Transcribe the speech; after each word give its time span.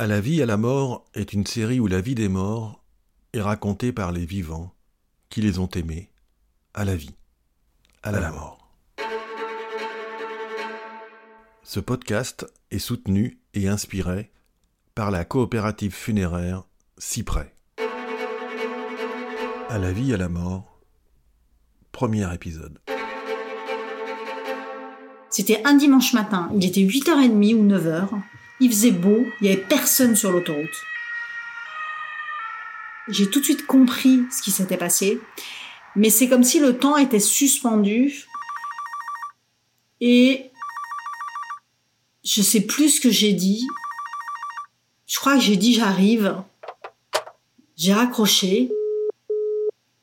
À 0.00 0.06
la 0.06 0.20
vie, 0.22 0.40
à 0.40 0.46
la 0.46 0.56
mort 0.56 1.04
est 1.14 1.34
une 1.34 1.44
série 1.44 1.78
où 1.78 1.86
la 1.86 2.00
vie 2.00 2.14
des 2.14 2.30
morts 2.30 2.82
est 3.34 3.42
racontée 3.42 3.92
par 3.92 4.12
les 4.12 4.24
vivants 4.24 4.74
qui 5.28 5.42
les 5.42 5.58
ont 5.58 5.68
aimés 5.68 6.10
à 6.72 6.86
la 6.86 6.96
vie, 6.96 7.14
à 8.02 8.10
la, 8.10 8.30
mort. 8.30 8.66
Ce 11.62 11.80
podcast 11.80 12.46
est 12.70 12.78
soutenu 12.78 13.40
et 13.52 13.68
inspiré 13.68 14.30
par 14.94 15.10
la 15.10 15.26
coopérative 15.26 15.92
funéraire 15.92 16.64
Cyprès. 16.96 17.54
À 19.68 19.78
la 19.78 19.92
vie, 19.92 20.14
à 20.14 20.16
la 20.16 20.28
mort, 20.30 20.80
premier 21.92 22.32
épisode. 22.34 22.78
C'était 25.30 25.62
un 25.64 25.74
dimanche 25.74 26.12
matin, 26.12 26.50
il 26.54 26.64
était 26.64 26.80
8h30 26.80 27.54
ou 27.54 27.64
9h. 27.64 28.08
Il 28.58 28.68
faisait 28.68 28.90
beau, 28.90 29.24
il 29.40 29.44
n'y 29.44 29.52
avait 29.52 29.62
personne 29.62 30.16
sur 30.16 30.32
l'autoroute. 30.32 30.84
J'ai 33.08 33.30
tout 33.30 33.40
de 33.40 33.44
suite 33.44 33.66
compris 33.66 34.22
ce 34.30 34.42
qui 34.42 34.50
s'était 34.50 34.76
passé, 34.76 35.20
mais 35.96 36.10
c'est 36.10 36.28
comme 36.28 36.44
si 36.44 36.60
le 36.60 36.76
temps 36.76 36.96
était 36.96 37.20
suspendu 37.20 38.26
et 40.00 40.50
je 42.24 42.42
sais 42.42 42.60
plus 42.60 42.96
ce 42.96 43.00
que 43.00 43.10
j'ai 43.10 43.32
dit. 43.32 43.66
Je 45.06 45.18
crois 45.18 45.34
que 45.34 45.42
j'ai 45.42 45.56
dit 45.56 45.74
j'arrive. 45.74 46.42
J'ai 47.76 47.92
raccroché 47.92 48.70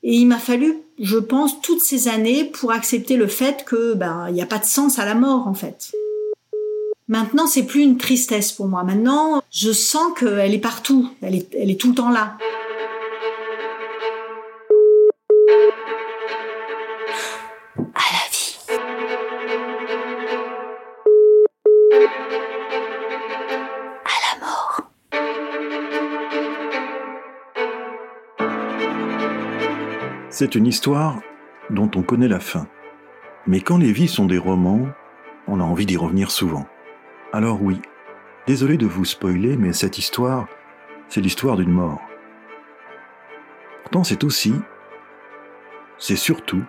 et 0.03 0.13
il 0.13 0.25
m'a 0.25 0.39
fallu, 0.39 0.81
je 0.99 1.17
pense, 1.17 1.61
toutes 1.61 1.81
ces 1.81 2.07
années 2.07 2.43
pour 2.45 2.71
accepter 2.71 3.15
le 3.15 3.27
fait 3.27 3.63
que 3.65 3.93
ben 3.93 4.27
il 4.29 4.33
n'y 4.33 4.41
a 4.41 4.45
pas 4.45 4.59
de 4.59 4.65
sens 4.65 4.99
à 4.99 5.05
la 5.05 5.15
mort 5.15 5.47
en 5.47 5.53
fait. 5.53 5.91
Maintenant, 7.09 7.47
c'est 7.47 7.63
plus 7.63 7.83
une 7.83 7.97
tristesse 7.97 8.51
pour 8.51 8.67
moi. 8.67 8.83
Maintenant, 8.83 9.41
je 9.49 9.71
sens 9.71 10.11
qu'elle 10.19 10.53
est 10.53 10.59
partout. 10.59 11.09
Elle 11.21 11.35
est, 11.35 11.55
elle 11.55 11.71
est 11.71 11.79
tout 11.79 11.89
le 11.89 11.95
temps 11.95 12.09
là. 12.09 12.37
C'est 30.39 30.53
une 30.53 30.67
histoire 30.67 31.19
dont 31.71 31.89
on 31.95 32.03
connaît 32.03 32.27
la 32.27 32.39
fin. 32.39 32.67
Mais 33.47 33.59
quand 33.59 33.79
les 33.79 33.91
vies 33.91 34.07
sont 34.07 34.27
des 34.27 34.37
romans, 34.37 34.87
on 35.47 35.59
a 35.59 35.63
envie 35.63 35.87
d'y 35.87 35.97
revenir 35.97 36.29
souvent. 36.29 36.67
Alors 37.33 37.63
oui, 37.63 37.81
désolé 38.45 38.77
de 38.77 38.85
vous 38.85 39.03
spoiler, 39.03 39.57
mais 39.57 39.73
cette 39.73 39.97
histoire, 39.97 40.45
c'est 41.09 41.21
l'histoire 41.21 41.57
d'une 41.57 41.71
mort. 41.71 41.99
Pourtant, 43.81 44.03
c'est 44.03 44.23
aussi, 44.23 44.53
c'est 45.97 46.15
surtout, 46.15 46.61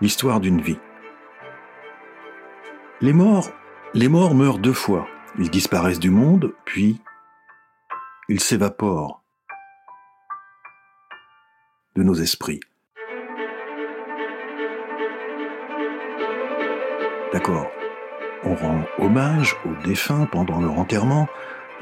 l'histoire 0.00 0.38
d'une 0.38 0.60
vie. 0.60 0.78
Les 3.00 3.12
morts, 3.12 3.50
les 3.92 4.08
morts 4.08 4.36
meurent 4.36 4.60
deux 4.60 4.72
fois. 4.72 5.08
Ils 5.36 5.50
disparaissent 5.50 5.98
du 5.98 6.10
monde, 6.10 6.54
puis 6.64 7.00
ils 8.28 8.38
s'évaporent 8.38 9.24
de 11.96 12.02
nos 12.02 12.14
esprits. 12.14 12.60
D'accord, 17.32 17.70
on 18.44 18.54
rend 18.54 18.80
hommage 18.98 19.56
aux 19.64 19.86
défunts 19.86 20.26
pendant 20.30 20.60
leur 20.60 20.78
enterrement, 20.78 21.28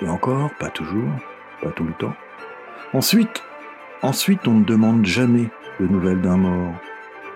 et 0.00 0.08
encore, 0.08 0.50
pas 0.58 0.70
toujours, 0.70 1.10
pas 1.62 1.70
tout 1.70 1.84
le 1.84 1.92
temps. 1.94 2.14
Ensuite, 2.92 3.42
ensuite, 4.02 4.46
on 4.48 4.54
ne 4.54 4.64
demande 4.64 5.04
jamais 5.04 5.50
de 5.80 5.86
nouvelles 5.86 6.20
d'un 6.20 6.36
mort. 6.36 6.74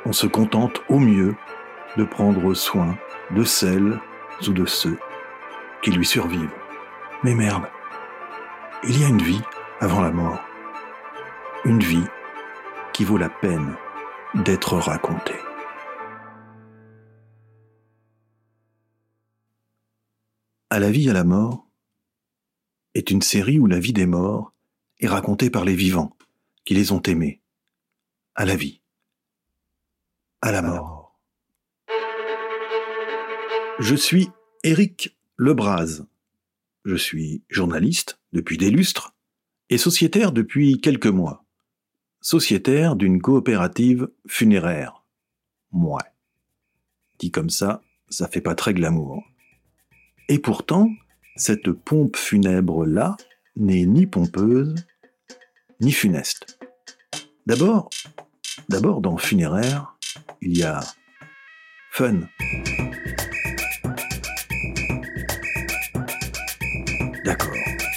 On 0.07 0.13
se 0.13 0.27
contente 0.27 0.83
au 0.89 0.99
mieux 0.99 1.35
de 1.97 2.05
prendre 2.05 2.55
soin 2.55 2.97
de 3.33 3.45
celles 3.45 3.99
ou 4.47 4.53
de 4.53 4.65
ceux 4.65 4.99
qui 5.83 5.91
lui 5.91 6.07
survivent. 6.07 6.55
Mais 7.23 7.35
merde, 7.35 7.69
il 8.85 9.01
y 9.01 9.05
a 9.05 9.09
une 9.09 9.23
vie 9.23 9.43
avant 9.81 10.01
la 10.01 10.11
mort. 10.11 10.41
Une 11.65 11.81
vie 11.81 12.07
qui 12.99 13.05
vaut 13.05 13.17
la 13.17 13.31
peine 13.31 13.77
d'être 14.35 14.77
racontée. 14.77 15.39
À 20.69 20.81
la 20.81 20.91
vie, 20.91 21.09
à 21.09 21.13
la 21.13 21.23
mort 21.23 21.69
est 22.95 23.13
une 23.13 23.23
série 23.23 23.61
où 23.61 23.69
la 23.69 23.79
vie 23.79 23.93
des 23.93 24.07
morts 24.07 24.53
est 24.99 25.07
racontée 25.07 25.49
par 25.49 25.65
les 25.65 25.77
vivants 25.77 26.17
qui 26.65 26.75
les 26.75 26.91
ont 26.91 27.01
aimés. 27.03 27.41
À 28.35 28.45
la 28.45 28.57
vie, 28.57 28.81
à 30.43 30.51
la 30.51 30.63
mort. 30.63 31.17
Je 33.79 33.95
suis 33.95 34.29
Éric 34.65 35.17
Lebras. 35.37 36.03
Je 36.85 36.97
suis 36.97 37.45
journaliste 37.49 38.19
depuis 38.33 38.59
des 38.59 38.73
lustres 38.73 39.15
et 39.71 39.79
sociétaire 39.79 40.33
depuis 40.33 40.81
quelques 40.81 41.07
mois. 41.07 41.45
Sociétaire 42.21 42.97
d'une 42.97 43.23
coopérative 43.23 44.09
funéraire. 44.27 45.05
Moi. 45.73 46.01
Dit 47.19 47.31
comme 47.31 47.51
ça, 47.51 47.83
ça 48.09 48.29
fait 48.29 48.41
pas 48.41 48.55
très 48.55 48.75
glamour. 48.75 49.23
Et 50.29 50.39
pourtant, 50.39 50.91
cette 51.37 51.71
pompe 51.71 52.17
funèbre-là 52.17 53.17
n'est 53.57 53.87
ni 53.87 54.07
pompeuse, 54.07 54.75
ni 55.81 55.93
funeste. 55.93 56.59
D'abord, 57.47 57.89
d'abord 58.69 59.01
dans 59.01 59.17
funéraire, 59.17 59.97
il 60.41 60.57
y 60.57 60.63
a 60.63 60.81
fun. 61.93 62.21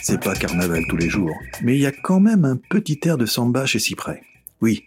C'est 0.02 0.20
pas 0.20 0.36
carnaval 0.36 0.84
tous 0.88 0.98
les 0.98 1.10
jours, 1.10 1.36
mais 1.62 1.76
il 1.76 1.82
y 1.82 1.86
a 1.86 1.92
quand 1.92 2.20
même 2.20 2.46
un 2.46 2.58
petit 2.58 3.00
air 3.04 3.18
de 3.18 3.26
samba 3.26 3.66
chez 3.66 3.80
Cyprès. 3.80 4.22
Oui, 4.62 4.84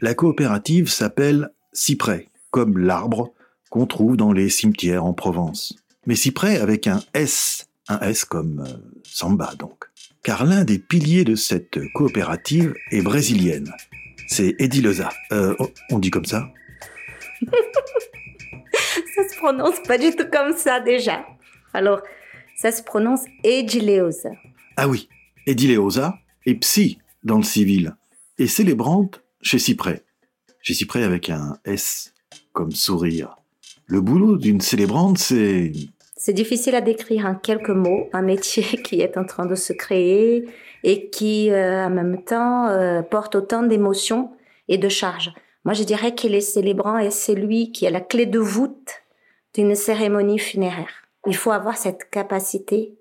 la 0.00 0.14
coopérative 0.14 0.88
s'appelle 0.88 1.50
Cyprès, 1.72 2.28
comme 2.50 2.78
l'arbre 2.78 3.32
qu'on 3.70 3.86
trouve 3.86 4.16
dans 4.16 4.32
les 4.32 4.48
cimetières 4.48 5.04
en 5.04 5.12
Provence 5.12 5.74
mais 6.06 6.16
si 6.16 6.32
près 6.32 6.58
avec 6.58 6.86
un 6.86 7.00
S, 7.14 7.68
un 7.88 8.00
S 8.00 8.24
comme 8.24 8.64
euh, 8.66 8.72
samba 9.04 9.54
donc. 9.58 9.84
Car 10.22 10.44
l'un 10.44 10.64
des 10.64 10.78
piliers 10.78 11.24
de 11.24 11.34
cette 11.34 11.78
coopérative 11.94 12.74
est 12.90 13.00
brésilienne. 13.00 13.72
C'est 14.28 14.54
Eddie 14.58 14.82
Leza. 14.82 15.10
Euh, 15.32 15.54
on 15.90 15.98
dit 15.98 16.10
comme 16.10 16.24
ça? 16.24 16.48
Ça 19.14 19.28
se 19.28 19.36
prononce 19.36 19.80
pas 19.86 19.98
du 19.98 20.14
tout 20.14 20.26
comme 20.32 20.56
ça 20.56 20.80
déjà. 20.80 21.24
Alors, 21.74 22.00
ça 22.56 22.72
se 22.72 22.82
prononce 22.82 23.24
Edileosa. 23.44 24.30
Ah 24.82 24.88
oui, 24.88 25.10
Edileosa 25.46 26.14
est 26.46 26.54
psy 26.54 27.00
dans 27.22 27.36
le 27.36 27.42
civil 27.42 27.96
et 28.38 28.46
célébrante 28.46 29.22
chez 29.42 29.58
Cyprès. 29.58 30.04
Chez 30.62 30.72
Cyprès 30.72 31.02
avec 31.02 31.28
un 31.28 31.58
S 31.66 32.14
comme 32.54 32.70
sourire. 32.70 33.36
Le 33.84 34.00
boulot 34.00 34.38
d'une 34.38 34.62
célébrante, 34.62 35.18
c'est... 35.18 35.72
C'est 36.16 36.32
difficile 36.32 36.74
à 36.74 36.80
décrire 36.80 37.26
en 37.26 37.34
quelques 37.34 37.68
mots 37.68 38.08
un 38.14 38.22
métier 38.22 38.62
qui 38.82 39.02
est 39.02 39.18
en 39.18 39.26
train 39.26 39.44
de 39.44 39.54
se 39.54 39.74
créer 39.74 40.48
et 40.82 41.10
qui, 41.10 41.50
euh, 41.50 41.84
en 41.84 41.90
même 41.90 42.24
temps, 42.24 42.68
euh, 42.68 43.02
porte 43.02 43.34
autant 43.34 43.62
d'émotions 43.62 44.30
et 44.68 44.78
de 44.78 44.88
charges. 44.88 45.34
Moi, 45.66 45.74
je 45.74 45.84
dirais 45.84 46.14
qu'il 46.14 46.34
est 46.34 46.40
célébrant 46.40 46.96
et 46.96 47.10
c'est 47.10 47.34
lui 47.34 47.70
qui 47.70 47.84
est 47.84 47.90
la 47.90 48.00
clé 48.00 48.24
de 48.24 48.38
voûte 48.38 49.02
d'une 49.52 49.74
cérémonie 49.74 50.38
funéraire. 50.38 51.02
Il 51.26 51.36
faut 51.36 51.50
avoir 51.50 51.76
cette 51.76 52.08
capacité 52.08 52.96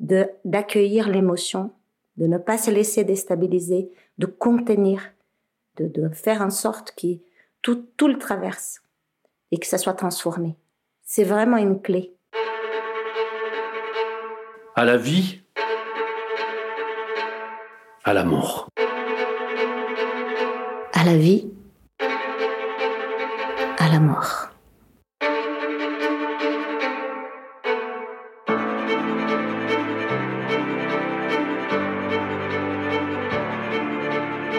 d'accueillir 0.00 1.08
l'émotion, 1.08 1.72
de 2.16 2.26
ne 2.26 2.38
pas 2.38 2.58
se 2.58 2.70
laisser 2.70 3.04
déstabiliser, 3.04 3.90
de 4.18 4.26
contenir, 4.26 5.12
de, 5.76 5.86
de 5.86 6.08
faire 6.08 6.42
en 6.42 6.50
sorte 6.50 6.92
que 6.96 7.18
tout, 7.62 7.86
tout 7.96 8.08
le 8.08 8.18
traverse 8.18 8.82
et 9.50 9.58
que 9.58 9.66
ça 9.66 9.78
soit 9.78 9.94
transformé. 9.94 10.56
C'est 11.02 11.24
vraiment 11.24 11.56
une 11.56 11.80
clé. 11.80 12.14
À 14.76 14.84
la 14.84 14.96
vie, 14.96 15.42
à 18.04 18.14
la 18.14 18.24
mort. 18.24 18.68
À 20.92 21.04
la 21.04 21.16
vie, 21.16 21.50
à 23.78 23.88
la 23.92 24.00
mort. 24.00 24.49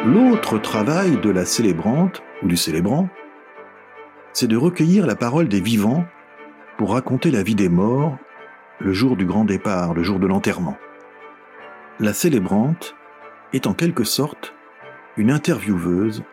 L'autre 0.05 0.57
travail 0.57 1.19
de 1.21 1.29
la 1.29 1.45
célébrante 1.45 2.23
ou 2.41 2.47
du 2.47 2.57
célébrant 2.57 3.07
c'est 4.33 4.47
de 4.47 4.57
recueillir 4.57 5.05
la 5.05 5.15
parole 5.15 5.47
des 5.47 5.61
vivants 5.61 6.05
pour 6.77 6.93
raconter 6.93 7.31
la 7.31 7.43
vie 7.43 7.55
des 7.55 7.69
morts 7.69 8.17
le 8.79 8.93
jour 8.93 9.15
du 9.15 9.25
grand 9.25 9.45
départ, 9.45 9.93
le 9.93 10.01
jour 10.01 10.19
de 10.19 10.25
l'enterrement. 10.25 10.77
La 11.99 12.13
célébrante 12.13 12.95
est 13.53 13.67
en 13.67 13.73
quelque 13.73 14.03
sorte 14.03 14.53
une 15.17 15.29
intervieweuse 15.29 16.23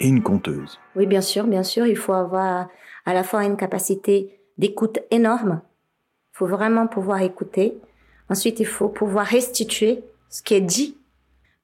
et 0.00 0.08
une 0.08 0.22
conteuse. 0.22 0.80
Oui, 0.94 1.06
bien 1.06 1.20
sûr, 1.20 1.46
bien 1.46 1.62
sûr, 1.62 1.86
il 1.86 1.96
faut 1.96 2.14
avoir 2.14 2.68
à 3.04 3.12
la 3.12 3.22
fois 3.22 3.44
une 3.44 3.56
capacité 3.56 4.40
d'écoute 4.56 5.00
énorme. 5.10 5.60
Il 6.32 6.38
faut 6.38 6.46
vraiment 6.46 6.86
pouvoir 6.86 7.20
écouter. 7.20 7.76
Ensuite, 8.30 8.60
il 8.60 8.66
faut 8.66 8.88
pouvoir 8.88 9.26
restituer 9.26 10.04
ce 10.30 10.42
qui 10.42 10.54
est 10.54 10.60
dit. 10.60 10.96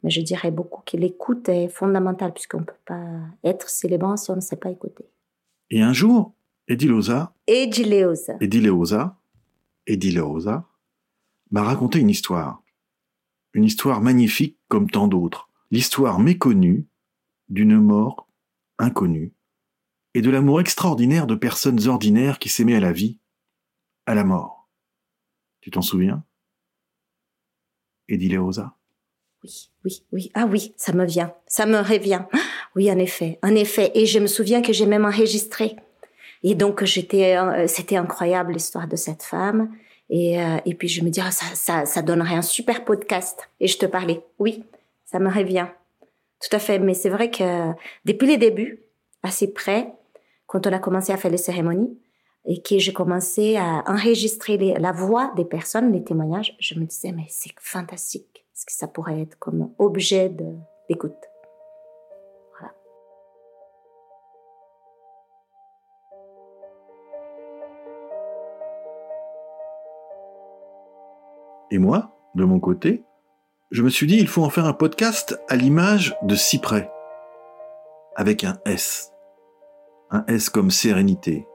Mais 0.02 0.10
je 0.10 0.20
dirais 0.20 0.50
beaucoup 0.50 0.82
que 0.84 0.96
l'écoute 0.96 1.48
est 1.48 1.68
fondamentale 1.68 2.32
puisqu'on 2.32 2.60
ne 2.60 2.64
peut 2.64 2.74
pas 2.84 3.04
être 3.44 3.68
célébrant 3.68 4.16
si 4.16 4.30
on 4.30 4.36
ne 4.36 4.40
sait 4.40 4.56
pas 4.56 4.70
écouter. 4.70 5.04
Et 5.70 5.80
un 5.80 5.92
jour, 5.92 6.34
Edilosa, 6.68 7.34
Edileosa. 7.46 8.36
Edileosa, 8.40 9.18
Edileosa 9.86 10.68
m'a 11.50 11.62
raconté 11.62 11.98
une 11.98 12.10
histoire. 12.10 12.62
Une 13.54 13.64
histoire 13.64 14.00
magnifique 14.00 14.58
comme 14.68 14.90
tant 14.90 15.08
d'autres. 15.08 15.48
L'histoire 15.70 16.18
méconnue 16.18 16.86
d'une 17.48 17.78
mort 17.78 18.28
inconnue 18.78 19.32
et 20.14 20.22
de 20.22 20.30
l'amour 20.30 20.60
extraordinaire 20.60 21.26
de 21.26 21.34
personnes 21.34 21.86
ordinaires 21.88 22.38
qui 22.38 22.48
s'aimaient 22.48 22.76
à 22.76 22.80
la 22.80 22.92
vie, 22.92 23.18
à 24.06 24.14
la 24.14 24.24
mort. 24.24 24.68
Tu 25.60 25.70
t'en 25.70 25.82
souviens? 25.82 26.24
Edileosa 28.08 28.76
Oui, 29.44 29.70
oui, 29.84 30.02
oui. 30.12 30.30
Ah 30.34 30.46
oui, 30.46 30.72
ça 30.76 30.92
me 30.92 31.04
vient. 31.04 31.34
Ça 31.46 31.66
me 31.66 31.78
revient. 31.78 32.22
Oui, 32.74 32.90
en 32.90 32.98
effet, 32.98 33.38
en 33.42 33.54
effet. 33.54 33.90
Et 33.94 34.06
je 34.06 34.18
me 34.18 34.26
souviens 34.26 34.62
que 34.62 34.72
j'ai 34.72 34.86
même 34.86 35.04
enregistré. 35.04 35.76
Et 36.42 36.54
donc 36.54 36.84
j'étais, 36.84 37.36
euh, 37.36 37.66
c'était 37.66 37.96
incroyable 37.96 38.52
l'histoire 38.52 38.88
de 38.88 38.96
cette 38.96 39.22
femme. 39.22 39.70
Et, 40.08 40.42
euh, 40.42 40.56
puis 40.78 40.88
je 40.88 41.04
me 41.04 41.10
dis, 41.10 41.20
ah, 41.20 41.30
ça, 41.30 41.84
ça, 41.84 42.02
donnerait 42.02 42.34
un 42.34 42.42
super 42.42 42.84
podcast. 42.84 43.48
Et 43.60 43.66
je 43.66 43.78
te 43.78 43.86
parlais. 43.86 44.24
Oui, 44.38 44.64
ça 45.04 45.18
me 45.18 45.28
revient. 45.30 45.66
Tout 46.40 46.56
à 46.56 46.58
fait. 46.58 46.78
Mais 46.78 46.94
c'est 46.94 47.10
vrai 47.10 47.30
que 47.30 47.72
depuis 48.04 48.26
les 48.26 48.36
débuts, 48.36 48.82
assez 49.22 49.52
près, 49.52 49.92
quand 50.46 50.66
on 50.66 50.72
a 50.72 50.78
commencé 50.78 51.12
à 51.12 51.16
faire 51.16 51.30
les 51.30 51.36
cérémonies, 51.36 51.98
et 52.44 52.60
que 52.60 52.78
j'ai 52.78 52.92
commencé 52.92 53.56
à 53.56 53.84
enregistrer 53.86 54.56
la 54.56 54.92
voix 54.92 55.32
des 55.36 55.44
personnes, 55.44 55.92
les 55.92 56.02
témoignages, 56.02 56.56
je 56.58 56.74
me 56.74 56.84
disais, 56.84 57.12
mais 57.12 57.26
c'est 57.28 57.52
fantastique. 57.60 58.41
Est-ce 58.54 58.66
que 58.66 58.72
ça 58.72 58.86
pourrait 58.86 59.20
être 59.22 59.38
comme 59.38 59.72
objet 59.78 60.28
d'écoute. 60.88 61.16
Et 71.70 71.78
moi, 71.78 72.10
de 72.34 72.44
mon 72.44 72.60
côté, 72.60 73.02
je 73.70 73.82
me 73.82 73.88
suis 73.88 74.06
dit, 74.06 74.18
il 74.18 74.28
faut 74.28 74.44
en 74.44 74.50
faire 74.50 74.66
un 74.66 74.74
podcast 74.74 75.40
à 75.48 75.56
l'image 75.56 76.14
de 76.22 76.34
Cyprès, 76.34 76.92
avec 78.14 78.44
un 78.44 78.58
S. 78.66 79.14
Un 80.10 80.22
S 80.26 80.50
comme 80.50 80.70
sérénité. 80.70 81.48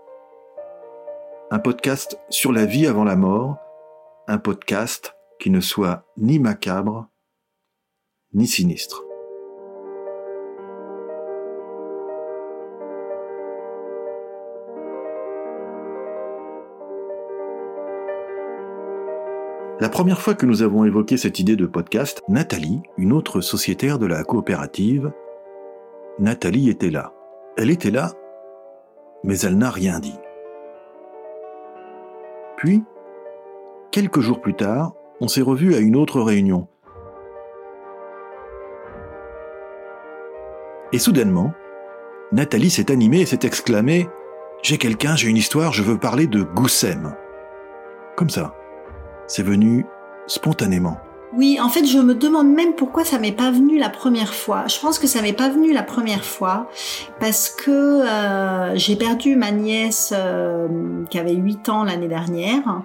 Un 1.51 1.59
podcast 1.59 2.19
sur 2.29 2.51
la 2.51 2.65
vie 2.65 2.87
avant 2.87 3.03
la 3.03 3.15
mort, 3.15 3.57
un 4.27 4.39
podcast 4.39 5.16
qui 5.39 5.49
ne 5.49 5.59
soit 5.59 6.05
ni 6.17 6.39
macabre, 6.39 7.07
ni 8.33 8.47
sinistre. 8.47 9.03
La 19.79 19.89
première 19.89 20.21
fois 20.21 20.33
que 20.33 20.47
nous 20.47 20.63
avons 20.63 20.85
évoqué 20.85 21.17
cette 21.17 21.37
idée 21.37 21.55
de 21.55 21.67
podcast, 21.67 22.23
Nathalie, 22.27 22.81
une 22.97 23.13
autre 23.13 23.41
sociétaire 23.41 23.99
de 23.99 24.07
la 24.07 24.23
coopérative, 24.23 25.11
Nathalie 26.17 26.69
était 26.69 26.89
là. 26.89 27.13
Elle 27.57 27.69
était 27.69 27.91
là, 27.91 28.11
mais 29.23 29.37
elle 29.39 29.55
n'a 29.55 29.69
rien 29.69 29.99
dit. 29.99 30.17
Puis, 32.57 32.83
quelques 33.91 34.19
jours 34.19 34.41
plus 34.41 34.55
tard, 34.55 34.95
on 35.21 35.27
s'est 35.27 35.41
revus 35.41 35.75
à 35.75 35.79
une 35.79 35.95
autre 35.95 36.21
réunion. 36.21 36.67
Et 40.93 40.99
soudainement, 40.99 41.53
Nathalie 42.31 42.69
s'est 42.69 42.91
animée 42.91 43.21
et 43.21 43.25
s'est 43.25 43.39
exclamée 43.43 44.07
J'ai 44.63 44.77
quelqu'un, 44.77 45.15
j'ai 45.15 45.27
une 45.27 45.37
histoire, 45.37 45.73
je 45.73 45.83
veux 45.83 45.97
parler 45.97 46.27
de 46.27 46.43
Goussem. 46.43 47.13
Comme 48.15 48.29
ça. 48.29 48.53
C'est 49.27 49.43
venu 49.43 49.85
spontanément. 50.27 50.97
Oui, 51.33 51.59
en 51.61 51.67
fait, 51.67 51.85
je 51.85 51.99
me 51.99 52.15
demande 52.15 52.47
même 52.47 52.73
pourquoi 52.73 53.03
ça 53.03 53.19
m'est 53.19 53.33
pas 53.33 53.51
venu 53.51 53.77
la 53.77 53.89
première 53.89 54.33
fois. 54.33 54.65
Je 54.67 54.79
pense 54.79 54.97
que 54.97 55.07
ça 55.07 55.21
m'est 55.21 55.33
pas 55.33 55.49
venu 55.49 55.73
la 55.73 55.83
première 55.83 56.23
fois 56.23 56.69
parce 57.19 57.49
que 57.49 57.69
euh, 57.69 58.75
j'ai 58.75 58.95
perdu 58.95 59.35
ma 59.35 59.51
nièce 59.51 60.13
euh, 60.15 60.67
qui 61.09 61.19
avait 61.19 61.33
8 61.33 61.67
ans 61.67 61.83
l'année 61.83 62.07
dernière. 62.07 62.81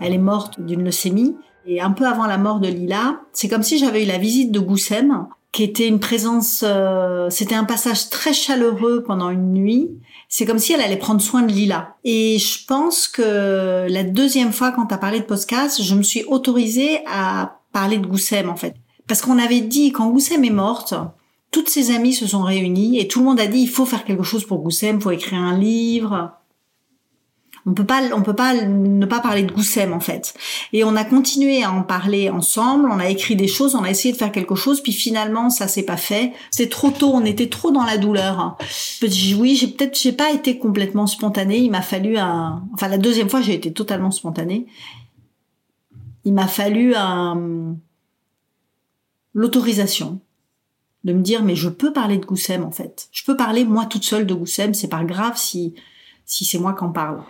Elle 0.00 0.12
est 0.12 0.18
morte 0.18 0.60
d'une 0.60 0.84
leucémie. 0.84 1.36
Et 1.68 1.82
un 1.82 1.90
peu 1.90 2.06
avant 2.06 2.26
la 2.26 2.38
mort 2.38 2.60
de 2.60 2.68
Lila, 2.68 3.20
c'est 3.34 3.48
comme 3.48 3.62
si 3.62 3.78
j'avais 3.78 4.04
eu 4.04 4.06
la 4.06 4.16
visite 4.16 4.50
de 4.50 4.58
Goussem, 4.58 5.26
qui 5.52 5.62
était 5.64 5.86
une 5.86 6.00
présence, 6.00 6.64
euh, 6.66 7.28
c'était 7.28 7.54
un 7.54 7.64
passage 7.64 8.08
très 8.08 8.32
chaleureux 8.32 9.04
pendant 9.06 9.28
une 9.28 9.52
nuit. 9.52 9.90
C'est 10.30 10.46
comme 10.46 10.58
si 10.58 10.72
elle 10.72 10.80
allait 10.80 10.96
prendre 10.96 11.20
soin 11.20 11.42
de 11.42 11.52
Lila. 11.52 11.96
Et 12.04 12.38
je 12.38 12.64
pense 12.66 13.06
que 13.06 13.86
la 13.86 14.02
deuxième 14.02 14.52
fois, 14.52 14.72
quand 14.72 14.86
tu 14.86 14.94
as 14.94 14.98
parlé 14.98 15.20
de 15.20 15.24
podcast, 15.24 15.82
je 15.82 15.94
me 15.94 16.02
suis 16.02 16.24
autorisée 16.24 17.00
à 17.06 17.58
parler 17.72 17.98
de 17.98 18.06
Goussem, 18.06 18.48
en 18.48 18.56
fait. 18.56 18.74
Parce 19.06 19.20
qu'on 19.20 19.38
avait 19.38 19.60
dit, 19.60 19.92
quand 19.92 20.08
Goussem 20.10 20.44
est 20.44 20.50
morte, 20.50 20.94
toutes 21.50 21.68
ses 21.68 21.94
amies 21.94 22.14
se 22.14 22.26
sont 22.26 22.42
réunies 22.42 22.98
et 22.98 23.08
tout 23.08 23.18
le 23.18 23.26
monde 23.26 23.40
a 23.40 23.46
dit, 23.46 23.60
il 23.60 23.68
faut 23.68 23.86
faire 23.86 24.04
quelque 24.04 24.22
chose 24.22 24.44
pour 24.44 24.60
Goussem, 24.60 24.96
il 24.96 25.02
faut 25.02 25.10
écrire 25.10 25.40
un 25.40 25.58
livre. 25.58 26.32
On 27.68 27.74
peut 27.74 27.84
pas, 27.84 28.00
on 28.14 28.22
peut 28.22 28.34
pas 28.34 28.54
ne 28.54 29.04
pas 29.04 29.20
parler 29.20 29.42
de 29.42 29.52
Goussem 29.52 29.92
en 29.92 30.00
fait. 30.00 30.32
Et 30.72 30.84
on 30.84 30.96
a 30.96 31.04
continué 31.04 31.62
à 31.62 31.70
en 31.70 31.82
parler 31.82 32.30
ensemble. 32.30 32.88
On 32.90 32.98
a 32.98 33.10
écrit 33.10 33.36
des 33.36 33.46
choses, 33.46 33.74
on 33.74 33.82
a 33.82 33.90
essayé 33.90 34.12
de 34.12 34.18
faire 34.18 34.32
quelque 34.32 34.54
chose, 34.54 34.80
puis 34.80 34.92
finalement 34.92 35.50
ça 35.50 35.68
s'est 35.68 35.82
pas 35.82 35.98
fait. 35.98 36.32
C'est 36.50 36.70
trop 36.70 36.90
tôt, 36.90 37.10
on 37.12 37.26
était 37.26 37.50
trop 37.50 37.70
dans 37.70 37.84
la 37.84 37.98
douleur. 37.98 38.56
Oui, 39.36 39.54
j'ai 39.54 39.68
peut-être, 39.68 40.00
j'ai 40.00 40.12
pas 40.12 40.32
été 40.32 40.58
complètement 40.58 41.06
spontanée. 41.06 41.58
Il 41.58 41.70
m'a 41.70 41.82
fallu 41.82 42.16
un, 42.16 42.64
enfin 42.72 42.88
la 42.88 42.96
deuxième 42.96 43.28
fois 43.28 43.42
j'ai 43.42 43.54
été 43.54 43.70
totalement 43.70 44.10
spontanée. 44.10 44.66
Il 46.24 46.32
m'a 46.32 46.48
fallu 46.48 46.94
un 46.94 47.76
l'autorisation 49.34 50.20
de 51.04 51.12
me 51.12 51.20
dire 51.20 51.42
mais 51.42 51.54
je 51.54 51.68
peux 51.68 51.92
parler 51.92 52.16
de 52.16 52.24
Goussem 52.24 52.64
en 52.64 52.70
fait. 52.70 53.08
Je 53.12 53.24
peux 53.24 53.36
parler 53.36 53.64
moi 53.64 53.84
toute 53.84 54.04
seule 54.04 54.26
de 54.26 54.32
Goussem. 54.32 54.72
C'est 54.72 54.88
pas 54.88 55.04
grave 55.04 55.36
si 55.36 55.74
si 56.24 56.46
c'est 56.46 56.58
moi 56.58 56.72
qui 56.72 56.84
en 56.84 56.92
parle. 56.92 57.22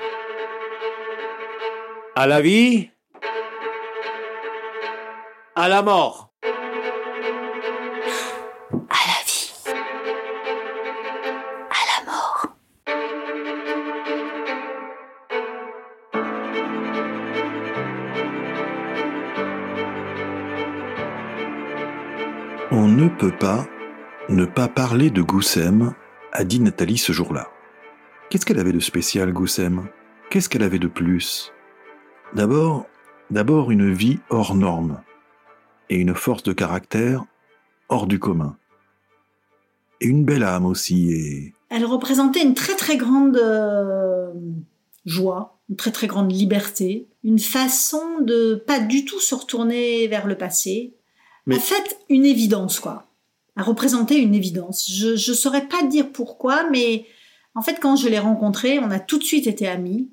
À 2.21 2.27
la 2.27 2.41
vie 2.41 2.91
À 5.55 5.69
la 5.69 5.83
mort 5.83 6.33
À 8.91 9.03
la 9.07 9.21
vie. 9.25 9.55
À 11.71 11.81
la 11.87 12.11
mort. 12.11 12.47
On 22.73 22.89
ne 22.89 23.07
peut 23.07 23.31
pas 23.31 23.65
ne 24.29 24.45
pas 24.45 24.67
parler 24.67 25.11
de 25.11 25.23
Goussem, 25.23 25.95
a 26.33 26.43
dit 26.43 26.59
Nathalie 26.59 26.99
ce 26.99 27.13
jour-là. 27.13 27.47
Qu'est-ce 28.29 28.45
qu'elle 28.45 28.59
avait 28.59 28.73
de 28.73 28.81
spécial, 28.81 29.33
Goussem? 29.33 29.87
Qu'est-ce 30.31 30.49
qu'elle 30.49 30.65
avait 30.65 30.81
de 30.81 30.89
plus? 30.89 31.53
D'abord, 32.35 32.87
d'abord 33.31 33.71
une 33.71 33.93
vie 33.93 34.19
hors 34.31 34.55
norme 34.55 35.01
et 35.89 35.97
une 35.97 36.15
force 36.15 36.43
de 36.43 36.53
caractère 36.53 37.25
hors 37.89 38.07
du 38.07 38.19
commun. 38.19 38.57
Et 40.01 40.07
une 40.07 40.25
belle 40.25 40.45
âme 40.45 40.67
aussi 40.67 41.11
et 41.13 41.55
Elle 41.71 41.85
représentait 41.85 42.43
une 42.43 42.55
très 42.55 42.77
très 42.77 42.97
grande 42.97 43.37
euh, 43.37 44.33
joie, 45.07 45.59
une 45.71 45.77
très 45.77 45.91
très 45.91 46.07
grande 46.07 46.31
liberté, 46.31 47.09
une 47.25 47.39
façon 47.39 48.21
de 48.21 48.55
pas 48.67 48.79
du 48.79 49.05
tout 49.05 49.21
se 49.21 49.35
retourner 49.35 50.07
vers 50.07 50.27
le 50.27 50.37
passé. 50.37 50.95
Mais- 51.47 51.57
En 51.57 51.61
fait, 51.61 51.99
une 52.09 52.27
évidence 52.27 52.79
quoi. 52.79 53.07
Elle 53.57 53.65
représentait 53.65 54.21
une 54.21 54.35
évidence. 54.35 54.87
Je 54.89 55.17
je 55.17 55.33
saurais 55.33 55.67
pas 55.67 55.83
dire 55.83 56.13
pourquoi, 56.13 56.69
mais 56.71 57.07
en 57.55 57.63
fait 57.63 57.81
quand 57.81 57.97
je 57.97 58.09
l'ai 58.09 58.19
rencontrée, 58.21 58.79
on 58.79 58.91
a 58.91 59.01
tout 59.01 59.19
de 59.19 59.25
suite 59.25 59.47
été 59.47 59.67
amis 59.67 60.11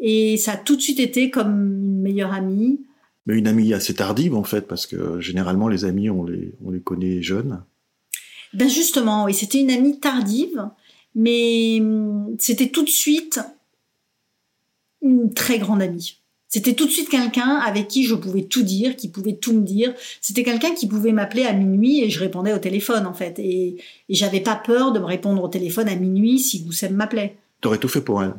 et 0.00 0.36
ça 0.36 0.52
a 0.52 0.56
tout 0.56 0.76
de 0.76 0.80
suite 0.80 1.00
été 1.00 1.30
comme 1.30 1.82
une 1.82 2.02
meilleure 2.02 2.32
amie. 2.32 2.80
mais 3.26 3.36
une 3.36 3.46
amie 3.46 3.72
assez 3.74 3.94
tardive 3.94 4.34
en 4.34 4.44
fait 4.44 4.62
parce 4.62 4.86
que 4.86 5.20
généralement 5.20 5.68
les 5.68 5.84
amis 5.84 6.10
on 6.10 6.24
les 6.24 6.52
on 6.64 6.70
les 6.70 6.80
connaît 6.80 7.22
jeunes. 7.22 7.62
Ben 8.52 8.68
justement, 8.68 9.24
oui, 9.24 9.34
c'était 9.34 9.60
une 9.60 9.70
amie 9.70 9.98
tardive, 9.98 10.68
mais 11.14 11.78
hum, 11.80 12.36
c'était 12.38 12.68
tout 12.68 12.84
de 12.84 12.88
suite 12.88 13.40
une 15.02 15.32
très 15.34 15.58
grande 15.58 15.82
amie. 15.82 16.18
C'était 16.48 16.74
tout 16.74 16.86
de 16.86 16.90
suite 16.90 17.08
quelqu'un 17.08 17.56
avec 17.56 17.88
qui 17.88 18.04
je 18.04 18.14
pouvais 18.14 18.44
tout 18.44 18.62
dire, 18.62 18.96
qui 18.96 19.08
pouvait 19.08 19.34
tout 19.34 19.52
me 19.52 19.62
dire. 19.62 19.92
C'était 20.20 20.44
quelqu'un 20.44 20.74
qui 20.74 20.86
pouvait 20.86 21.12
m'appeler 21.12 21.44
à 21.44 21.52
minuit 21.52 22.02
et 22.02 22.08
je 22.08 22.20
répondais 22.20 22.52
au 22.52 22.58
téléphone 22.58 23.04
en 23.04 23.12
fait. 23.14 23.38
Et, 23.38 23.76
et 24.08 24.14
j'avais 24.14 24.40
pas 24.40 24.54
peur 24.56 24.92
de 24.92 25.00
me 25.00 25.04
répondre 25.04 25.42
au 25.42 25.48
téléphone 25.48 25.88
à 25.88 25.96
minuit 25.96 26.38
si 26.38 26.62
Goussem 26.62 26.94
m'appelait. 26.94 27.36
T'aurais 27.60 27.78
tout 27.78 27.88
fait 27.88 28.00
pour 28.00 28.22
elle. 28.22 28.34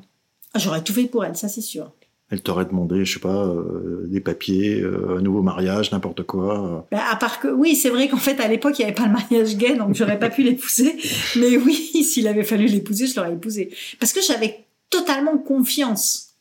J'aurais 0.58 0.84
tout 0.84 0.94
fait 0.94 1.06
pour 1.06 1.26
elle, 1.26 1.36
ça 1.36 1.48
c'est 1.48 1.62
sûr. 1.62 1.92
Elle 2.30 2.42
t'aurait 2.42 2.66
demandé, 2.66 3.06
je 3.06 3.14
sais 3.14 3.20
pas, 3.22 3.46
euh, 3.46 4.06
des 4.08 4.20
papiers, 4.20 4.82
euh, 4.82 5.18
un 5.18 5.22
nouveau 5.22 5.42
mariage, 5.42 5.94
n'importe 5.94 6.24
quoi. 6.24 6.86
Ben, 6.92 7.00
à 7.10 7.16
part 7.16 7.40
que, 7.40 7.48
oui, 7.48 7.74
c'est 7.74 7.90
vrai 7.90 8.10
qu'en 8.10 8.18
fait, 8.18 8.38
à 8.42 8.50
l'époque, 8.50 8.78
il 8.78 8.82
n'y 8.82 8.86
avait 8.86 8.96
pas 8.96 9.06
le 9.06 9.14
mariage 9.14 9.56
gay, 9.56 9.76
donc 9.78 9.96
j'aurais 9.96 10.20
pas 10.20 10.30
pu 10.30 10.44
l'épouser. 10.44 10.98
Mais 11.38 11.56
oui, 11.56 11.74
s'il 12.04 12.28
avait 12.28 12.44
fallu 12.44 12.66
l'épouser, 12.66 13.08
je 13.08 13.16
l'aurais 13.16 13.32
épousé. 13.32 13.74
Parce 13.98 14.12
que 14.12 14.20
j'avais 14.22 14.66
totalement 14.90 15.38
confiance. 15.38 16.36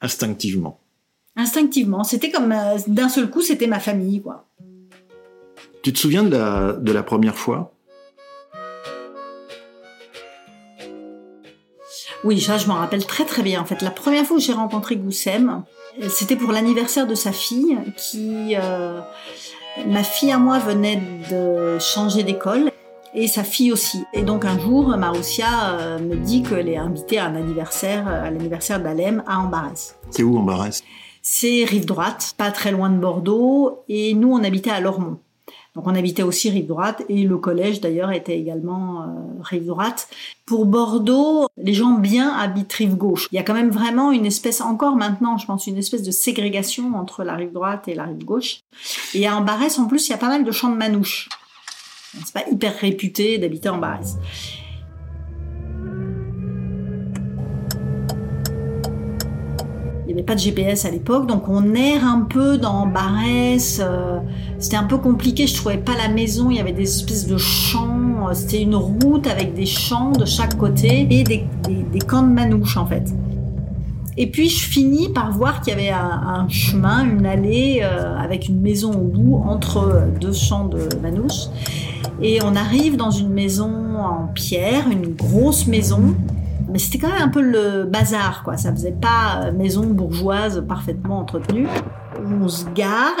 Instinctivement. 0.00 0.78
Instinctivement. 1.34 2.04
C'était 2.04 2.30
comme, 2.30 2.52
euh, 2.52 2.78
d'un 2.86 3.08
seul 3.08 3.30
coup, 3.30 3.42
c'était 3.42 3.66
ma 3.66 3.80
famille, 3.80 4.22
quoi. 4.22 4.46
Tu 5.82 5.92
te 5.92 5.98
souviens 5.98 6.22
de 6.22 6.30
la, 6.30 6.74
de 6.74 6.92
la 6.92 7.02
première 7.02 7.36
fois? 7.36 7.71
Oui, 12.24 12.40
ça, 12.40 12.56
je 12.56 12.68
m'en 12.68 12.74
rappelle 12.74 13.04
très 13.04 13.24
très 13.24 13.42
bien. 13.42 13.60
En 13.60 13.64
fait, 13.64 13.82
la 13.82 13.90
première 13.90 14.24
fois 14.24 14.36
où 14.36 14.40
j'ai 14.40 14.52
rencontré 14.52 14.96
Goussem, 14.96 15.64
c'était 16.08 16.36
pour 16.36 16.52
l'anniversaire 16.52 17.06
de 17.06 17.14
sa 17.14 17.32
fille, 17.32 17.78
qui, 17.96 18.54
euh, 18.56 19.00
ma 19.86 20.04
fille 20.04 20.30
à 20.30 20.38
moi 20.38 20.58
venait 20.58 21.02
de 21.30 21.78
changer 21.80 22.22
d'école 22.22 22.70
et 23.14 23.26
sa 23.26 23.44
fille 23.44 23.72
aussi. 23.72 24.04
Et 24.12 24.22
donc 24.22 24.44
un 24.44 24.58
jour, 24.58 24.96
Maroussia 24.96 25.74
euh, 25.74 25.98
me 25.98 26.16
dit 26.16 26.42
qu'elle 26.42 26.68
est 26.68 26.76
invitée 26.76 27.18
à 27.18 27.26
un 27.26 27.34
anniversaire, 27.34 28.06
à 28.06 28.30
l'anniversaire 28.30 28.80
d'Alem 28.80 29.22
à 29.26 29.40
Ambarès. 29.40 29.96
C'est 30.10 30.22
où 30.22 30.38
Ambarès? 30.38 30.82
C'est 31.20 31.64
rive 31.64 31.86
droite, 31.86 32.34
pas 32.36 32.50
très 32.50 32.72
loin 32.72 32.90
de 32.90 32.98
Bordeaux, 32.98 33.84
et 33.88 34.14
nous 34.14 34.32
on 34.32 34.42
habitait 34.42 34.70
à 34.70 34.80
Lormont. 34.80 35.18
Donc 35.74 35.86
on 35.86 35.94
habitait 35.94 36.22
aussi 36.22 36.50
rive 36.50 36.66
droite 36.66 37.02
et 37.08 37.22
le 37.22 37.38
collège 37.38 37.80
d'ailleurs 37.80 38.12
était 38.12 38.38
également 38.38 39.02
euh, 39.02 39.06
rive 39.40 39.66
droite. 39.66 40.08
Pour 40.44 40.66
Bordeaux, 40.66 41.46
les 41.56 41.72
gens 41.72 41.92
bien 41.92 42.30
habitent 42.30 42.72
rive 42.74 42.96
gauche. 42.96 43.28
Il 43.32 43.36
y 43.36 43.38
a 43.38 43.42
quand 43.42 43.54
même 43.54 43.70
vraiment 43.70 44.12
une 44.12 44.26
espèce, 44.26 44.60
encore 44.60 44.96
maintenant, 44.96 45.38
je 45.38 45.46
pense, 45.46 45.66
une 45.66 45.78
espèce 45.78 46.02
de 46.02 46.10
ségrégation 46.10 46.94
entre 46.94 47.24
la 47.24 47.36
rive 47.36 47.52
droite 47.52 47.88
et 47.88 47.94
la 47.94 48.04
rive 48.04 48.24
gauche. 48.24 48.60
Et 49.14 49.26
à 49.26 49.36
Ambarès, 49.36 49.78
en 49.78 49.86
plus, 49.86 50.08
il 50.08 50.10
y 50.10 50.14
a 50.14 50.18
pas 50.18 50.28
mal 50.28 50.44
de 50.44 50.50
champs 50.50 50.70
de 50.70 50.76
manouches. 50.76 51.30
C'est 52.24 52.34
pas 52.34 52.50
hyper 52.50 52.76
réputé 52.76 53.38
d'habiter 53.38 53.70
en 53.70 53.78
Barès. 53.78 54.16
N'y 60.14 60.20
avait 60.20 60.26
pas 60.26 60.34
de 60.34 60.40
GPS 60.40 60.84
à 60.84 60.90
l'époque, 60.90 61.26
donc 61.26 61.48
on 61.48 61.74
erre 61.74 62.04
un 62.04 62.20
peu 62.20 62.58
dans 62.58 62.86
Barès. 62.86 63.80
euh, 63.82 64.18
c'était 64.58 64.76
un 64.76 64.84
peu 64.84 64.98
compliqué, 64.98 65.46
je 65.46 65.54
trouvais 65.54 65.78
pas 65.78 65.96
la 65.96 66.08
maison, 66.08 66.50
il 66.50 66.56
y 66.56 66.60
avait 66.60 66.72
des 66.72 66.82
espèces 66.82 67.26
de 67.26 67.36
champs. 67.36 68.28
euh, 68.28 68.34
C'était 68.34 68.62
une 68.62 68.74
route 68.74 69.26
avec 69.26 69.54
des 69.54 69.66
champs 69.66 70.12
de 70.12 70.24
chaque 70.24 70.56
côté 70.56 71.06
et 71.10 71.24
des, 71.24 71.46
camps 72.06 72.22
de 72.22 72.32
manouches 72.32 72.76
en 72.76 72.86
fait. 72.86 73.12
Et 74.18 74.26
puis 74.26 74.48
je 74.50 74.68
finis 74.68 75.08
par 75.08 75.32
voir 75.32 75.62
qu'il 75.62 75.72
y 75.72 75.76
avait 75.76 75.90
un, 75.90 76.46
chemin, 76.48 77.04
une 77.08 77.24
allée 77.24 77.80
euh, 77.82 78.16
avec 78.18 78.48
une 78.48 78.60
maison 78.60 78.92
au 78.92 79.04
bout 79.04 79.42
entre 79.46 80.02
deux 80.20 80.34
champs 80.34 80.66
de 80.66 80.88
manouches. 81.00 81.46
Et 82.20 82.40
on 82.42 82.54
arrive 82.54 82.96
dans 82.96 83.10
une 83.10 83.30
maison 83.30 83.70
en 83.98 84.28
pierre, 84.34 84.88
une 84.90 85.14
grosse 85.14 85.66
maison. 85.66 86.14
Mais 86.72 86.78
c'était 86.78 86.98
quand 86.98 87.10
même 87.10 87.22
un 87.22 87.28
peu 87.28 87.42
le 87.42 87.84
bazar, 87.84 88.42
quoi. 88.42 88.56
Ça 88.56 88.72
faisait 88.72 88.92
pas 88.92 89.42
euh, 89.44 89.52
maison 89.52 89.84
bourgeoise 89.84 90.64
parfaitement 90.66 91.18
entretenue. 91.18 91.68
On 92.18 92.48
se 92.48 92.64
gare. 92.70 93.14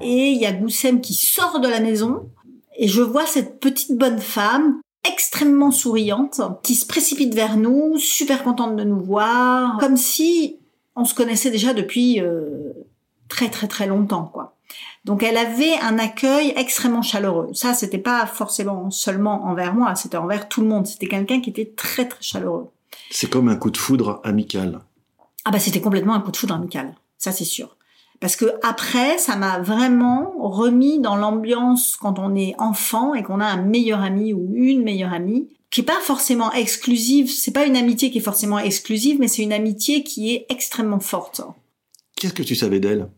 Et 0.00 0.30
il 0.30 0.40
y 0.40 0.46
a 0.46 0.52
Goussem 0.52 1.02
qui 1.02 1.12
sort 1.12 1.60
de 1.60 1.68
la 1.68 1.80
maison. 1.80 2.30
Et 2.78 2.88
je 2.88 3.02
vois 3.02 3.26
cette 3.26 3.60
petite 3.60 3.98
bonne 3.98 4.18
femme 4.18 4.80
extrêmement 5.06 5.70
souriante 5.70 6.40
qui 6.62 6.74
se 6.74 6.86
précipite 6.86 7.34
vers 7.34 7.58
nous, 7.58 7.98
super 7.98 8.42
contente 8.42 8.76
de 8.76 8.84
nous 8.84 9.00
voir, 9.00 9.78
comme 9.78 9.98
si 9.98 10.58
on 10.96 11.04
se 11.04 11.14
connaissait 11.14 11.50
déjà 11.50 11.74
depuis 11.74 12.20
euh, 12.20 12.72
très 13.28 13.50
très 13.50 13.66
très 13.66 13.86
longtemps, 13.86 14.30
quoi. 14.32 14.56
Donc 15.04 15.22
elle 15.22 15.36
avait 15.36 15.78
un 15.80 15.98
accueil 15.98 16.52
extrêmement 16.56 17.02
chaleureux. 17.02 17.48
Ça, 17.54 17.74
c'était 17.74 17.98
pas 17.98 18.26
forcément 18.26 18.90
seulement 18.90 19.44
envers 19.44 19.74
moi, 19.74 19.94
c'était 19.94 20.18
envers 20.18 20.48
tout 20.48 20.60
le 20.60 20.68
monde. 20.68 20.86
C'était 20.86 21.08
quelqu'un 21.08 21.40
qui 21.40 21.50
était 21.50 21.72
très 21.74 22.06
très 22.06 22.22
chaleureux. 22.22 22.68
C'est 23.10 23.30
comme 23.30 23.48
un 23.48 23.56
coup 23.56 23.70
de 23.70 23.78
foudre 23.78 24.20
amical. 24.24 24.80
Ah 25.44 25.50
bah 25.50 25.58
c'était 25.58 25.80
complètement 25.80 26.14
un 26.14 26.20
coup 26.20 26.30
de 26.30 26.36
foudre 26.36 26.54
amical, 26.54 26.94
ça 27.16 27.32
c'est 27.32 27.44
sûr. 27.44 27.76
Parce 28.20 28.36
que 28.36 28.44
après, 28.62 29.16
ça 29.16 29.36
m'a 29.36 29.58
vraiment 29.60 30.34
remis 30.38 31.00
dans 31.00 31.16
l'ambiance 31.16 31.96
quand 31.96 32.18
on 32.18 32.34
est 32.34 32.54
enfant 32.58 33.14
et 33.14 33.22
qu'on 33.22 33.40
a 33.40 33.46
un 33.46 33.62
meilleur 33.62 34.02
ami 34.02 34.34
ou 34.34 34.52
une 34.54 34.82
meilleure 34.82 35.14
amie 35.14 35.48
qui 35.70 35.80
est 35.80 35.84
pas 35.84 36.00
forcément 36.02 36.52
exclusive. 36.52 37.30
C'est 37.30 37.52
pas 37.52 37.64
une 37.64 37.76
amitié 37.76 38.10
qui 38.10 38.18
est 38.18 38.22
forcément 38.22 38.58
exclusive, 38.58 39.16
mais 39.18 39.28
c'est 39.28 39.42
une 39.42 39.54
amitié 39.54 40.02
qui 40.02 40.34
est 40.34 40.46
extrêmement 40.50 41.00
forte. 41.00 41.40
Qu'est-ce 42.16 42.34
que 42.34 42.42
tu 42.42 42.54
savais 42.54 42.80
d'elle? 42.80 43.08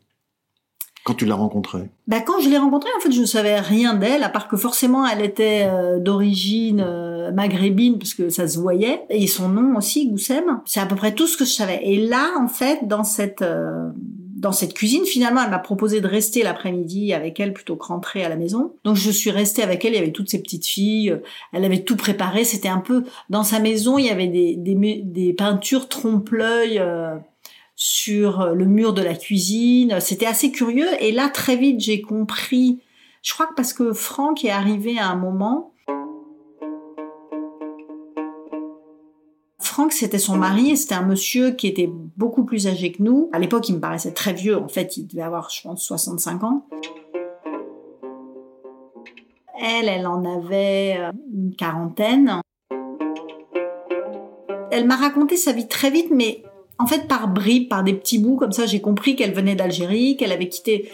Quand 1.05 1.15
tu 1.15 1.27
l'as 1.27 1.35
rencontrée 1.35 1.91
Bah, 2.07 2.21
quand 2.21 2.41
je 2.41 2.49
l'ai 2.49 2.59
rencontrée, 2.59 2.91
en 2.97 3.01
fait, 3.01 3.13
je 3.13 3.21
ne 3.21 3.27
savais 3.27 3.59
rien 3.61 3.95
d'elle, 3.95 4.23
à 4.23 4.29
part 4.29 4.49
que 4.49 4.57
forcément, 4.57 5.07
elle 5.07 5.25
était 5.25 5.67
euh, 5.67 5.99
d'origine 5.99 6.81
euh, 6.85 7.33
maghrébine, 7.33 7.99
parce 7.99 8.15
que 8.15 8.29
ça 8.29 8.47
se 8.47 8.59
voyait, 8.59 9.03
et 9.11 9.27
son 9.27 9.49
nom 9.49 9.77
aussi, 9.77 10.09
Goussem. 10.09 10.61
C'est 10.65 10.81
à 10.81 10.87
peu 10.87 10.97
près 10.97 11.13
tout 11.13 11.27
ce 11.27 11.37
que 11.37 11.45
je 11.45 11.51
savais. 11.53 11.81
Et 11.83 12.07
là, 12.07 12.31
en 12.39 12.49
fait, 12.49 12.87
dans 12.87 13.05
cette 13.05 13.43
euh, 13.43 13.89
dans 14.37 14.51
cette 14.51 14.75
cuisine, 14.75 15.05
finalement, 15.05 15.41
elle 15.45 15.51
m'a 15.51 15.61
proposé 15.61 16.01
de 16.01 16.07
rester 16.09 16.43
l'après-midi 16.43 17.15
avec 17.15 17.39
elle 17.39 17.53
plutôt 17.53 17.77
que 17.77 17.87
rentrer 17.87 18.25
à 18.25 18.29
la 18.29 18.35
maison. 18.35 18.73
Donc, 18.83 18.97
je 18.97 19.11
suis 19.13 19.31
restée 19.31 19.63
avec 19.63 19.85
elle. 19.85 19.93
Il 19.93 19.97
y 19.97 20.01
avait 20.01 20.11
toutes 20.11 20.31
ces 20.31 20.43
petites 20.43 20.67
filles. 20.67 21.11
euh, 21.11 21.19
Elle 21.53 21.65
avait 21.65 21.85
tout 21.85 21.95
préparé. 21.95 22.43
C'était 22.43 22.69
un 22.69 22.81
peu 22.81 23.05
dans 23.31 23.45
sa 23.45 23.61
maison. 23.61 23.99
Il 23.99 24.07
y 24.07 24.11
avait 24.11 24.27
des 24.27 24.57
des, 24.57 25.03
des 25.05 25.33
peintures 25.33 25.89
trompe-l'œil. 25.89 26.83
Euh, 27.83 27.89
sur 27.93 28.55
le 28.55 28.65
mur 28.67 28.93
de 28.93 29.03
la 29.03 29.15
cuisine. 29.15 29.99
C'était 30.01 30.27
assez 30.27 30.53
curieux. 30.53 30.89
Et 31.01 31.13
là, 31.13 31.29
très 31.29 31.57
vite, 31.57 31.81
j'ai 31.81 32.01
compris. 32.01 32.81
Je 33.23 33.33
crois 33.35 33.47
que 33.47 33.55
parce 33.55 33.73
que 33.73 33.93
Franck 33.93 34.45
est 34.45 34.51
arrivé 34.51 34.99
à 34.99 35.09
un 35.09 35.17
moment. 35.17 35.73
Franck, 39.59 39.93
c'était 39.93 40.19
son 40.19 40.37
mari 40.37 40.73
et 40.73 40.77
c'était 40.77 40.95
un 40.95 41.07
monsieur 41.07 41.53
qui 41.53 41.67
était 41.67 41.89
beaucoup 42.17 42.45
plus 42.45 42.67
âgé 42.67 42.93
que 42.93 43.03
nous. 43.03 43.31
À 43.33 43.39
l'époque, 43.39 43.69
il 43.69 43.77
me 43.77 43.81
paraissait 43.81 44.13
très 44.13 44.33
vieux. 44.33 44.59
En 44.59 44.69
fait, 44.69 44.97
il 44.97 45.07
devait 45.07 45.23
avoir, 45.23 45.51
je 45.51 45.63
pense, 45.63 45.85
65 45.85 46.45
ans. 46.45 46.67
Elle, 49.61 49.89
elle 49.89 50.07
en 50.07 50.25
avait 50.25 50.97
euh, 50.99 51.13
une 51.33 51.55
quarantaine. 51.55 52.41
Elle 54.73 54.87
m'a 54.87 54.97
raconté 54.97 55.37
sa 55.37 55.53
vie 55.53 55.69
très 55.69 55.91
vite, 55.91 56.11
mais 56.11 56.43
en 56.83 56.87
fait, 56.87 57.07
par 57.07 57.29
bribes, 57.29 57.69
par 57.69 57.85
des 57.85 57.95
petits 57.95 58.19
bouts, 58.19 58.35
comme 58.35 58.51
ça, 58.51 58.67
j'ai 58.67 58.81
compris 58.81 59.15
qu'elle 59.15 59.33
venait 59.33 59.55
d'Algérie, 59.55 60.17
qu'elle 60.17 60.33
avait 60.33 60.49
quitté, 60.49 60.91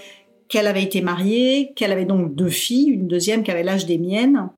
qu'elle 0.46 0.66
avait 0.66 0.82
été 0.82 1.00
mariée, 1.00 1.72
qu'elle 1.76 1.92
avait 1.92 2.04
donc 2.04 2.34
deux 2.34 2.50
filles, 2.50 2.90
une 2.90 3.08
deuxième 3.08 3.42
qui 3.42 3.50
avait 3.50 3.62
l'âge 3.62 3.86
des 3.86 3.96
miennes, 3.96 4.50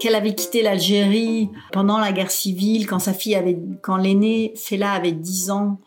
qu'elle 0.00 0.16
avait 0.16 0.34
quitté 0.34 0.62
l'Algérie 0.62 1.48
pendant 1.70 1.98
la 1.98 2.10
guerre 2.10 2.32
civile, 2.32 2.88
quand 2.88 2.98
sa 2.98 3.12
fille 3.12 3.36
avait, 3.36 3.56
quand 3.82 3.98
l'aînée, 3.98 4.52
Fela, 4.56 4.90
avait 4.90 5.12
10 5.12 5.50
ans. 5.52 5.78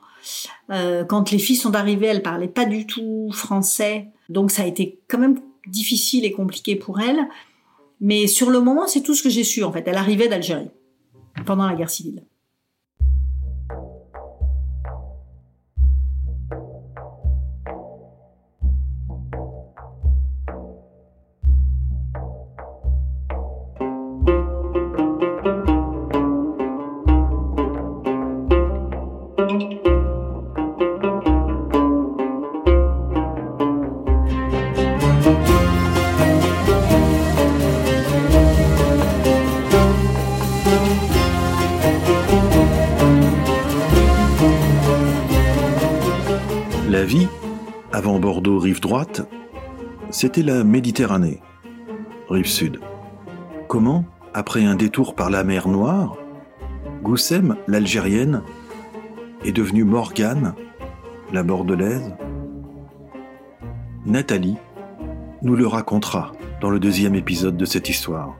Euh, 0.71 1.03
quand 1.03 1.31
les 1.31 1.39
filles 1.39 1.57
sont 1.57 1.75
arrivées, 1.75 2.07
elle 2.07 2.21
parlait 2.21 2.47
pas 2.47 2.65
du 2.65 2.85
tout 2.85 3.29
français, 3.33 4.07
donc 4.29 4.51
ça 4.51 4.63
a 4.63 4.65
été 4.65 4.99
quand 5.09 5.19
même 5.19 5.41
difficile 5.67 6.23
et 6.23 6.31
compliqué 6.31 6.77
pour 6.77 7.01
elle. 7.01 7.27
Mais 7.99 8.27
sur 8.27 8.49
le 8.49 8.61
moment, 8.61 8.87
c'est 8.87 9.01
tout 9.01 9.15
ce 9.15 9.23
que 9.23 9.29
j'ai 9.29 9.43
su 9.43 9.65
en 9.65 9.73
fait. 9.73 9.85
Elle 9.85 9.97
arrivait 9.97 10.29
d'Algérie 10.29 10.69
pendant 11.45 11.67
la 11.67 11.75
guerre 11.75 11.89
civile. 11.89 12.23
Bordeaux 48.19 48.59
rive 48.59 48.81
droite, 48.81 49.21
c'était 50.09 50.43
la 50.43 50.65
Méditerranée, 50.65 51.39
rive 52.29 52.47
sud. 52.47 52.79
Comment 53.69 54.03
après 54.33 54.65
un 54.65 54.75
détour 54.75 55.15
par 55.15 55.29
la 55.29 55.45
mer 55.45 55.69
Noire, 55.69 56.17
Goussem, 57.01 57.55
l'Algérienne, 57.67 58.43
est 59.45 59.53
devenue 59.53 59.85
Morgane, 59.85 60.53
la 61.31 61.43
Bordelaise? 61.43 62.13
Nathalie 64.05 64.57
nous 65.41 65.55
le 65.55 65.65
racontera 65.65 66.33
dans 66.59 66.69
le 66.69 66.79
deuxième 66.79 67.15
épisode 67.15 67.55
de 67.55 67.65
cette 67.65 67.87
histoire, 67.87 68.35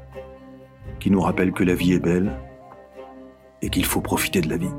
qui 0.99 1.09
nous 1.09 1.21
rappelle 1.21 1.53
que 1.53 1.63
la 1.63 1.73
vie 1.73 1.93
est 1.93 1.99
belle 1.99 2.37
et 3.61 3.69
qu'il 3.69 3.85
faut 3.85 4.01
profiter 4.01 4.41
de 4.41 4.49
la 4.49 4.57
vie. 4.57 4.73